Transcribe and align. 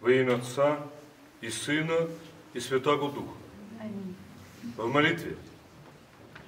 Во 0.00 0.10
имя 0.10 0.34
Отца 0.34 0.80
и 1.40 1.48
Сына 1.48 2.08
и 2.54 2.60
Святаго 2.60 3.08
Духа. 3.08 3.36
В 4.76 4.88
молитве, 4.88 5.36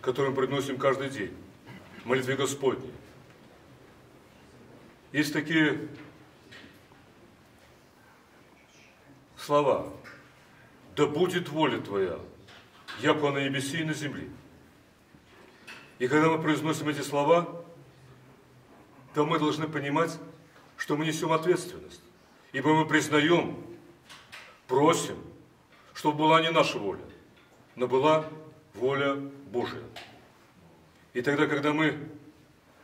которую 0.01 0.33
мы 0.33 0.43
приносим 0.43 0.77
каждый 0.77 1.09
день, 1.09 1.33
в 2.03 2.07
молитве 2.07 2.35
Господней, 2.35 2.93
есть 5.13 5.33
такие 5.33 5.89
слова. 9.37 9.93
Да 10.97 11.07
будет 11.07 11.49
воля 11.49 11.81
Твоя, 11.81 12.19
яко 13.01 13.31
на 13.31 13.45
небеси 13.45 13.81
и 13.81 13.85
на 13.85 13.95
земле. 13.95 14.29
И 15.99 16.07
когда 16.07 16.29
мы 16.29 16.41
произносим 16.41 16.89
эти 16.89 17.01
слова, 17.01 17.65
то 19.15 19.25
мы 19.27 19.39
должны 19.39 19.69
понимать, 19.69 20.19
что 20.77 20.97
мы 20.97 21.07
несем 21.07 21.33
ответственность. 21.33 22.03
Ибо 22.53 22.75
мы 22.75 22.87
признаем, 22.87 23.57
просим, 24.69 25.17
чтобы 25.95 26.19
была 26.19 26.41
не 26.41 26.51
наша 26.51 26.79
воля, 26.79 27.05
но 27.75 27.89
была 27.89 28.27
воля 28.75 29.17
Божия. 29.17 29.83
И 31.13 31.23
тогда, 31.23 31.47
когда 31.47 31.73
мы 31.73 32.09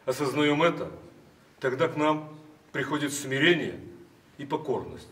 осознаем 0.05 0.63
это, 0.63 0.91
тогда 1.59 1.89
к 1.89 1.97
нам 1.97 2.37
приходит 2.73 3.13
смирение 3.13 3.81
и 4.39 4.45
покорность. 4.45 5.09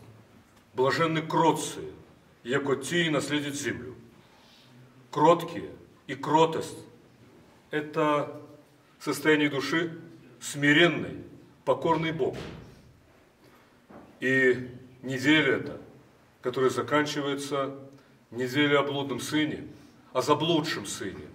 Блаженны 0.75 1.23
кротцы, 1.23 1.93
яко 2.49 2.77
те 2.77 3.11
наследят 3.11 3.55
землю. 3.55 3.95
Кроткие 5.11 5.71
и 6.07 6.15
кротость– 6.15 6.79
это 7.71 8.41
состояние 8.99 9.51
души 9.51 10.01
смиренной, 10.41 11.19
покорной 11.65 12.13
Богу. 12.13 12.39
И 14.21 14.71
неделя 15.03 15.57
эта, 15.57 15.81
которая 16.41 16.71
заканчивается 16.71 17.77
неделя 18.31 18.81
о 18.81 18.83
блудном 18.83 19.21
сыне, 19.21 19.69
о 20.15 20.23
заблудшем 20.23 20.87
сыне 20.87 21.27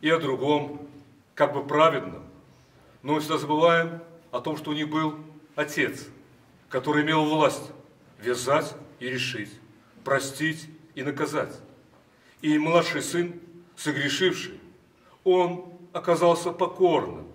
и 0.00 0.08
о 0.08 0.18
другом, 0.18 0.88
как 1.34 1.52
бы 1.52 1.66
праведном. 1.66 2.22
Но 3.02 3.14
мы 3.14 3.20
всегда 3.20 3.38
забываем 3.38 4.00
о 4.30 4.40
том, 4.40 4.56
что 4.56 4.70
у 4.70 4.74
них 4.74 4.88
был 4.88 5.16
отец, 5.56 6.06
который 6.68 7.02
имел 7.02 7.24
власть 7.24 7.72
вязать 8.20 8.74
и 9.00 9.08
решить, 9.08 9.50
простить 10.04 10.68
и 10.94 11.02
наказать. 11.02 11.58
И 12.40 12.58
младший 12.58 13.02
сын, 13.02 13.40
согрешивший, 13.76 14.60
он 15.24 15.64
оказался 15.92 16.50
покорным. 16.50 17.26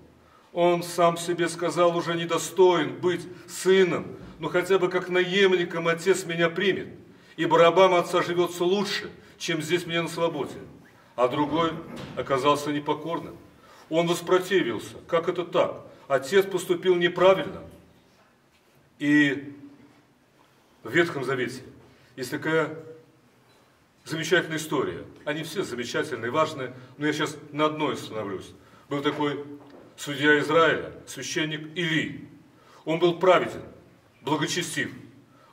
Он 0.54 0.84
сам 0.84 1.18
себе 1.18 1.50
сказал, 1.50 1.96
уже 1.96 2.16
недостоин 2.16 3.00
быть 3.00 3.22
сыном, 3.48 4.08
но 4.40 4.50
хотя 4.50 4.80
бы 4.80 4.90
как 4.90 5.09
наемником 5.09 5.88
отец 5.88 6.26
меня 6.26 6.50
примет, 6.50 6.90
ибо 7.36 7.58
рабам 7.58 7.94
отца 7.94 8.22
живется 8.22 8.64
лучше, 8.64 9.12
чем 9.38 9.62
здесь 9.62 9.86
мне 9.86 10.02
на 10.02 10.08
свободе. 10.08 10.58
А 11.16 11.28
другой 11.28 11.72
оказался 12.16 12.72
непокорным. 12.72 13.38
Он 13.90 14.08
воспротивился. 14.08 14.96
Как 15.08 15.30
это 15.30 15.46
так? 15.46 15.86
Отец 16.08 16.46
поступил 16.46 16.96
неправильно. 16.96 17.64
И 19.00 19.56
в 20.84 20.92
Ветхом 20.92 21.24
Завете 21.24 21.62
есть 22.18 22.32
такая 22.32 22.78
замечательная 24.04 24.58
история. 24.58 25.06
Они 25.23 25.44
все 25.44 25.64
замечательные, 25.64 26.32
важные, 26.32 26.74
но 26.98 27.06
я 27.06 27.14
сейчас 27.14 27.38
на 27.54 27.68
одной 27.68 27.94
остановлюсь. 27.94 28.52
Был 28.90 29.02
такой 29.02 29.46
судья 29.96 30.38
Израиля, 30.40 30.91
священник 31.06 31.78
Или. 31.78 32.28
Он 32.86 33.00
был 33.00 33.19
праведен, 33.19 33.62
благочестив, 34.22 34.91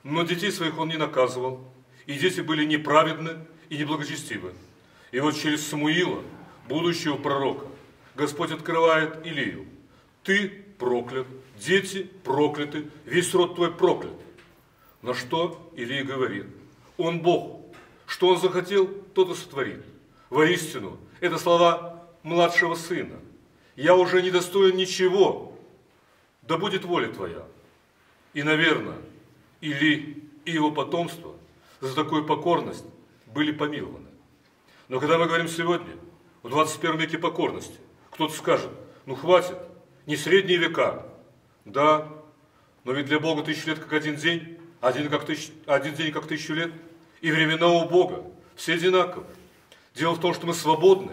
но 0.03 0.22
детей 0.22 0.50
своих 0.50 0.78
он 0.78 0.88
не 0.88 0.97
наказывал, 0.97 1.65
и 2.06 2.15
дети 2.15 2.41
были 2.41 2.65
неправедны 2.65 3.47
и 3.69 3.77
неблагочестивы. 3.77 4.55
И 5.12 5.21
вот 5.21 5.37
через 5.37 5.67
Самуила, 5.67 6.22
будущего 6.69 7.17
пророка, 7.17 7.67
Господь 8.15 8.53
открывает 8.53 9.27
Илию. 9.27 9.67
Ты 10.22 10.49
проклят, 10.78 11.27
дети 11.59 12.11
прокляты, 12.25 12.88
весь 13.05 13.34
род 13.34 13.55
твой 13.55 13.72
проклят. 13.72 14.15
На 15.03 15.12
что 15.12 15.71
Илия 15.77 16.03
говорит, 16.03 16.47
он 16.97 17.21
Бог, 17.21 17.60
что 18.06 18.28
он 18.28 18.41
захотел, 18.41 18.87
тот 19.15 19.31
и 19.31 19.34
сотворит. 19.34 19.84
Воистину, 20.31 20.99
это 21.21 21.38
слова 21.38 22.05
младшего 22.22 22.75
сына. 22.75 23.19
Я 23.77 23.97
уже 23.97 24.22
не 24.22 24.31
достоин 24.31 24.77
ничего, 24.77 25.56
да 26.43 26.59
будет 26.59 26.84
воля 26.84 27.12
твоя. 27.12 27.44
И, 28.32 28.43
наверное, 28.43 28.99
Или 29.60 30.22
и 30.44 30.53
его 30.53 30.71
потомство 30.71 31.34
за 31.81 31.94
такую 31.94 32.27
покорность 32.27 32.84
были 33.26 33.53
помилованы. 33.53 34.09
Но 34.88 35.00
когда 35.00 35.19
мы 35.19 35.26
говорим 35.26 35.49
сегодня, 35.49 35.97
в 36.43 36.50
21 36.50 36.99
веке 36.99 37.19
покорности, 37.19 37.78
кто-то 38.11 38.34
скажет, 38.34 38.71
ну 39.06 39.15
хватит, 39.15 39.56
не 40.06 40.16
средние 40.16 40.59
века. 40.59 41.06
Да, 41.65 42.09
но 42.84 42.93
ведь 42.93 43.06
для 43.06 43.19
Бога 43.19 43.43
тысячу 43.43 43.71
лет 43.71 43.78
как 43.78 43.93
один 43.94 44.16
день, 44.16 44.59
один, 44.84 45.09
как 45.09 45.25
тысяч, 45.25 45.50
один 45.65 45.95
день 45.95 46.12
как 46.12 46.27
тысячу 46.27 46.53
лет. 46.53 46.71
И 47.22 47.33
времена 47.33 47.69
у 47.69 47.89
Бога 47.89 48.22
все 48.55 48.75
одинаковы. 48.75 49.25
Дело 49.95 50.12
в 50.12 50.21
том, 50.21 50.34
что 50.34 50.47
мы 50.47 50.53
свободны 50.53 51.12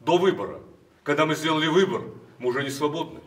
до 0.00 0.16
выбора. 0.16 0.60
Когда 1.02 1.26
мы 1.26 1.34
сделали 1.34 1.66
выбор, 1.66 2.02
мы 2.38 2.48
уже 2.48 2.62
не 2.62 2.70
свободны. 2.70 3.20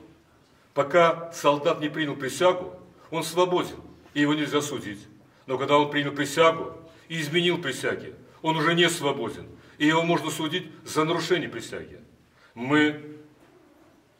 Пока 0.73 1.31
солдат 1.33 1.81
не 1.81 1.89
принял 1.89 2.15
присягу, 2.15 2.73
он 3.11 3.23
свободен, 3.23 3.77
и 4.15 4.21
его 4.21 4.33
нельзя 4.33 4.61
судить. 4.61 4.99
Но 5.45 5.57
когда 5.57 5.77
он 5.77 5.91
принял 5.91 6.11
присягу 6.11 6.73
и 7.07 7.21
изменил 7.21 7.61
присяги, 7.61 8.15
он 8.41 8.57
уже 8.57 8.73
не 8.73 8.89
свободен, 8.89 9.47
и 9.77 9.85
его 9.85 10.01
можно 10.01 10.31
судить 10.31 10.67
за 10.83 11.05
нарушение 11.05 11.47
присяги. 11.47 11.99
Мы 12.55 13.17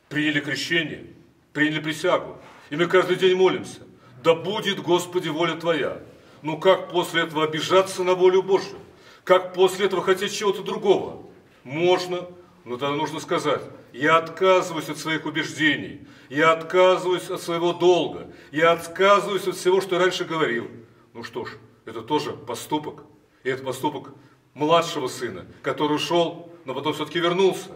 приняли 0.10 0.42
крещение, 0.42 1.08
приняли 1.54 1.80
присягу, 1.80 2.38
и 2.70 2.76
мы 2.76 2.86
каждый 2.86 3.16
день 3.16 3.36
молимся. 3.36 3.82
Да 4.26 4.34
будет, 4.34 4.82
Господи, 4.82 5.30
воля 5.30 5.54
Твоя. 5.54 6.02
Ну 6.42 6.58
как 6.58 6.90
после 6.90 7.22
этого 7.22 7.44
обижаться 7.44 8.04
на 8.04 8.16
волю 8.16 8.42
Божью? 8.42 8.80
Как 9.24 9.54
после 9.54 9.86
этого 9.86 10.02
хотеть 10.02 10.34
чего-то 10.34 10.64
другого? 10.64 11.28
Можно, 11.64 12.28
но 12.64 12.78
тогда 12.78 12.96
нужно 12.96 13.20
сказать, 13.20 13.62
я 13.94 14.18
отказываюсь 14.18 14.90
от 14.90 14.98
своих 14.98 15.28
убеждений, 15.28 16.08
я 16.30 16.54
отказываюсь 16.54 17.30
от 17.30 17.40
своего 17.40 17.72
долга, 17.72 18.34
я 18.52 18.72
отказываюсь 18.72 19.48
от 19.48 19.58
всего, 19.58 19.80
что 19.80 19.94
я 19.94 20.02
раньше 20.02 20.26
говорил. 20.26 20.72
Ну 21.14 21.22
что 21.24 21.46
ж, 21.46 21.52
это 21.86 22.02
тоже 22.02 22.32
поступок. 22.32 23.04
И 23.44 23.50
это 23.50 23.64
поступок 23.64 24.12
младшего 24.56 25.06
сына, 25.06 25.46
который 25.62 25.98
ушел, 25.98 26.52
но 26.66 26.74
потом 26.74 26.94
все-таки 26.94 27.20
вернулся. 27.20 27.70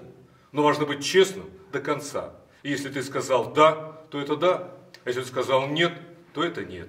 Но 0.52 0.64
важно 0.64 0.88
быть 0.88 1.06
честным 1.06 1.46
до 1.72 1.80
конца. 1.80 2.34
И 2.64 2.72
если 2.72 2.90
ты 2.90 3.04
сказал 3.04 3.54
«да», 3.54 4.02
то 4.10 4.20
это 4.20 4.36
«да». 4.36 4.74
А 5.06 5.10
если 5.10 5.22
ты 5.22 5.28
сказал 5.28 5.68
«нет», 5.68 5.94
то 6.34 6.44
это 6.44 6.64
«нет». 6.64 6.88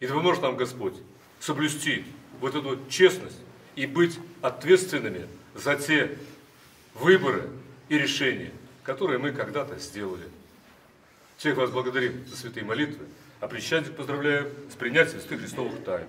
И 0.00 0.06
да 0.06 0.14
поможет 0.14 0.42
нам 0.42 0.56
Господь 0.56 0.94
соблюсти 1.38 2.04
вот 2.40 2.54
эту 2.54 2.78
честность 2.88 3.38
и 3.76 3.86
быть 3.86 4.18
ответственными 4.40 5.26
за 5.54 5.76
те 5.76 6.16
выборы 6.94 7.48
и 7.88 7.98
решения, 7.98 8.52
которые 8.82 9.18
мы 9.18 9.32
когда-то 9.32 9.78
сделали. 9.78 10.28
Всех 11.36 11.56
вас 11.56 11.70
благодарим 11.70 12.24
за 12.26 12.36
святые 12.36 12.64
молитвы, 12.64 13.06
а 13.40 13.48
причастник 13.48 13.96
поздравляю 13.96 14.52
с 14.70 14.74
принятием 14.74 15.20
святых 15.20 15.40
Христовых 15.40 15.82
тайн. 15.84 16.06